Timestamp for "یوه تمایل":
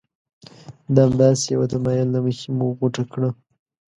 1.55-2.07